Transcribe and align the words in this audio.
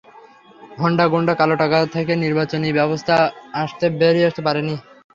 Honda, 0.81 1.05
গুন্ডা, 1.11 1.33
কালো 1.39 1.55
টাকার 1.61 1.83
খেলা 1.83 1.93
থেকে 1.95 2.13
নির্বাচনী 2.23 2.69
ব্যবস্থা 2.79 3.15
বেরিয়ে 3.99 4.27
আসতে 4.29 4.41
পারেনি। 4.47 4.75